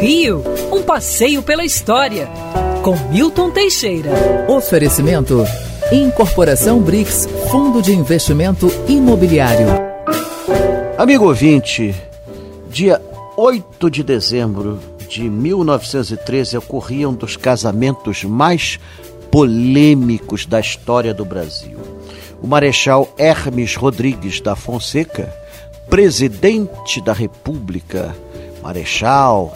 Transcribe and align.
Rio, 0.00 0.44
um 0.72 0.80
passeio 0.80 1.42
pela 1.42 1.64
história, 1.64 2.28
com 2.84 2.96
Milton 3.10 3.50
Teixeira. 3.50 4.10
Oferecimento: 4.48 5.44
Incorporação 5.90 6.78
BRICS, 6.80 7.28
Fundo 7.50 7.82
de 7.82 7.92
Investimento 7.92 8.68
Imobiliário. 8.86 9.66
Amigo 10.96 11.24
ouvinte, 11.24 11.92
dia 12.70 13.02
8 13.36 13.90
de 13.90 14.04
dezembro 14.04 14.78
de 15.08 15.28
1913 15.28 16.56
ocorria 16.56 17.08
um 17.08 17.14
dos 17.14 17.36
casamentos 17.36 18.22
mais 18.22 18.78
polêmicos 19.32 20.46
da 20.46 20.60
história 20.60 21.12
do 21.12 21.24
Brasil. 21.24 21.76
O 22.40 22.46
Marechal 22.46 23.12
Hermes 23.18 23.74
Rodrigues 23.74 24.40
da 24.40 24.54
Fonseca, 24.54 25.34
presidente 25.90 27.00
da 27.00 27.12
República, 27.12 28.14
Marechal, 28.62 29.52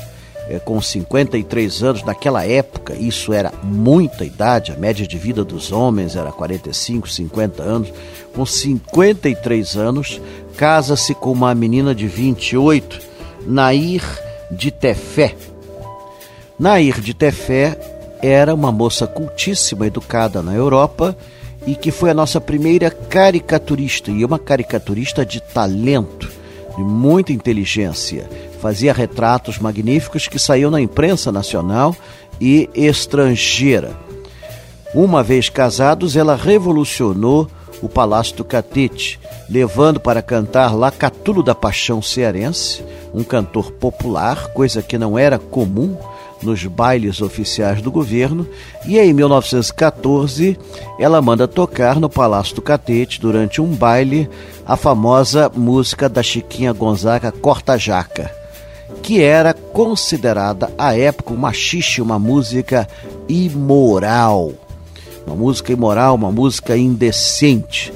é, 0.48 0.58
com 0.58 0.80
53 0.80 1.82
anos, 1.82 2.02
naquela 2.02 2.44
época, 2.44 2.94
isso 2.94 3.32
era 3.32 3.52
muita 3.62 4.24
idade, 4.24 4.72
a 4.72 4.76
média 4.76 5.06
de 5.06 5.16
vida 5.16 5.44
dos 5.44 5.70
homens 5.70 6.16
era 6.16 6.32
45, 6.32 7.08
50 7.08 7.62
anos. 7.62 7.92
Com 8.34 8.44
53 8.44 9.76
anos, 9.76 10.20
casa-se 10.56 11.14
com 11.14 11.30
uma 11.32 11.54
menina 11.54 11.94
de 11.94 12.06
28, 12.06 13.00
Nair 13.46 14.02
de 14.50 14.70
Tefé. 14.70 15.34
Nair 16.58 17.00
de 17.00 17.14
Tefé 17.14 17.78
era 18.20 18.54
uma 18.54 18.72
moça 18.72 19.06
cultíssima, 19.06 19.86
educada 19.86 20.42
na 20.42 20.54
Europa 20.54 21.16
e 21.66 21.74
que 21.74 21.90
foi 21.90 22.10
a 22.10 22.14
nossa 22.14 22.40
primeira 22.40 22.90
caricaturista, 22.90 24.10
e 24.10 24.24
uma 24.24 24.38
caricaturista 24.38 25.24
de 25.24 25.40
talento, 25.40 26.30
de 26.76 26.82
muita 26.82 27.32
inteligência 27.32 28.28
fazia 28.62 28.92
retratos 28.92 29.58
magníficos 29.58 30.28
que 30.28 30.38
saíam 30.38 30.70
na 30.70 30.80
imprensa 30.80 31.32
nacional 31.32 31.96
e 32.40 32.70
estrangeira. 32.76 33.90
Uma 34.94 35.20
vez 35.20 35.48
casados, 35.48 36.14
ela 36.14 36.36
revolucionou 36.36 37.48
o 37.82 37.88
Palácio 37.88 38.36
do 38.36 38.44
Catete, 38.44 39.18
levando 39.50 39.98
para 39.98 40.22
cantar 40.22 40.76
lá 40.76 40.92
Catulo 40.92 41.42
da 41.42 41.56
Paixão 41.56 42.00
Cearense, 42.00 42.84
um 43.12 43.24
cantor 43.24 43.72
popular, 43.72 44.46
coisa 44.52 44.80
que 44.80 44.96
não 44.96 45.18
era 45.18 45.40
comum 45.40 45.96
nos 46.40 46.64
bailes 46.64 47.20
oficiais 47.20 47.82
do 47.82 47.90
governo, 47.90 48.46
e 48.86 48.96
em 48.96 49.12
1914 49.12 50.56
ela 51.00 51.20
manda 51.20 51.48
tocar 51.48 51.98
no 51.98 52.08
Palácio 52.08 52.54
do 52.54 52.62
Catete, 52.62 53.20
durante 53.20 53.60
um 53.60 53.74
baile, 53.74 54.30
a 54.64 54.76
famosa 54.76 55.50
música 55.52 56.08
da 56.08 56.22
Chiquinha 56.22 56.72
Gonzaga 56.72 57.32
Corta 57.32 57.76
Jaca 57.76 58.41
que 59.02 59.20
era 59.20 59.52
considerada 59.52 60.70
à 60.78 60.96
época 60.96 61.34
uma 61.34 61.52
xixi, 61.52 62.00
uma 62.00 62.18
música 62.18 62.88
imoral. 63.28 64.52
Uma 65.26 65.34
música 65.34 65.72
imoral, 65.72 66.14
uma 66.14 66.30
música 66.30 66.76
indecente. 66.76 67.92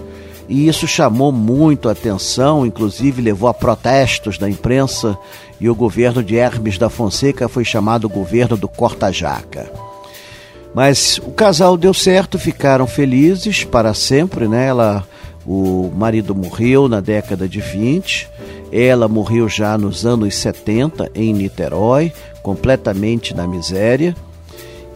E 0.49 0.69
isso 0.69 0.87
chamou 0.87 1.33
muito 1.33 1.89
a 1.89 1.93
atenção, 1.93 2.67
inclusive 2.67 3.23
levou 3.23 3.49
a 3.49 3.55
protestos 3.55 4.37
da 4.39 4.49
imprensa, 4.49 5.17
e 5.61 5.69
o 5.69 5.75
governo 5.75 6.23
de 6.23 6.37
Hermes 6.37 6.79
da 6.79 6.91
Fonseca 6.91 7.49
foi 7.49 7.65
chamado 7.65 8.09
governo 8.09 8.57
do 8.57 8.69
Corta-Jaca. 8.69 9.71
Mas 10.75 11.19
o 11.19 11.31
casal 11.31 11.77
deu 11.77 11.95
certo, 11.95 12.39
ficaram 12.39 12.87
felizes 12.87 13.65
para 13.65 13.95
sempre, 13.95 14.47
né? 14.47 14.67
Ela, 14.67 15.07
o 15.47 15.91
marido 15.97 16.35
morreu 16.35 16.89
na 16.89 17.01
década 17.01 17.49
de 17.49 17.61
20 17.61 18.29
ela 18.73 19.09
morreu 19.09 19.49
já 19.49 19.77
nos 19.79 20.05
anos 20.05 20.35
70 20.35 21.11
em 21.15 21.33
Niterói, 21.33 22.13
completamente 22.43 23.35
na 23.35 23.47
miséria. 23.47 24.15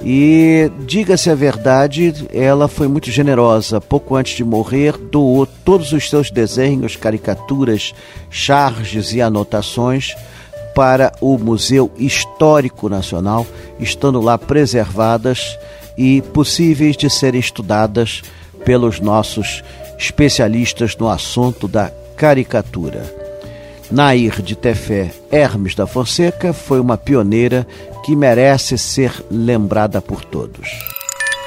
E, 0.02 0.70
diga-se 0.86 1.28
a 1.28 1.34
verdade, 1.34 2.14
ela 2.32 2.68
foi 2.68 2.88
muito 2.88 3.10
generosa. 3.10 3.80
Pouco 3.80 4.16
antes 4.16 4.34
de 4.34 4.44
morrer, 4.44 4.96
doou 4.96 5.46
todos 5.46 5.92
os 5.92 6.08
seus 6.08 6.30
desenhos, 6.30 6.96
caricaturas, 6.96 7.92
charges 8.30 9.12
e 9.12 9.20
anotações 9.20 10.16
para 10.74 11.12
o 11.20 11.36
Museu 11.36 11.90
Histórico 11.98 12.88
Nacional, 12.88 13.46
estando 13.78 14.20
lá 14.20 14.38
preservadas 14.38 15.58
e 15.98 16.22
possíveis 16.32 16.96
de 16.96 17.10
serem 17.10 17.40
estudadas 17.40 18.22
pelos 18.64 19.00
nossos 19.00 19.62
especialistas 19.98 20.96
no 20.96 21.08
assunto 21.08 21.68
da 21.68 21.92
caricatura. 22.16 23.19
Nair 23.90 24.40
de 24.40 24.54
Tefé 24.54 25.10
Hermes 25.30 25.74
da 25.74 25.86
Fonseca 25.86 26.52
foi 26.52 26.78
uma 26.78 26.96
pioneira 26.96 27.66
que 28.04 28.14
merece 28.14 28.78
ser 28.78 29.12
lembrada 29.30 30.00
por 30.00 30.24
todos. 30.24 30.68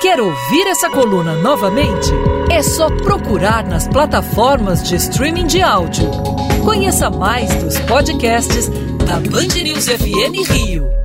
Quer 0.01 0.19
ouvir 0.19 0.67
essa 0.67 0.89
coluna 0.89 1.35
novamente? 1.37 2.11
É 2.51 2.61
só 2.61 2.89
procurar 2.89 3.65
nas 3.65 3.87
plataformas 3.87 4.83
de 4.83 4.95
streaming 4.97 5.47
de 5.47 5.61
áudio. 5.61 6.09
Conheça 6.65 7.09
mais 7.09 7.53
dos 7.63 7.79
podcasts 7.79 8.67
da 9.07 9.19
Band 9.19 9.63
News 9.63 9.85
FM 9.85 10.49
Rio. 10.51 11.02